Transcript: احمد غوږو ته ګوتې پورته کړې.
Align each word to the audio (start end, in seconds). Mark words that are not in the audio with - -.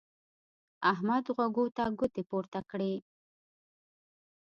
احمد 0.91 1.23
غوږو 1.35 1.65
ته 1.75 1.83
ګوتې 1.97 2.21
پورته 2.29 2.59
کړې. 2.69 2.93